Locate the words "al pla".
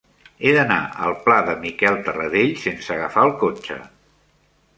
1.07-1.35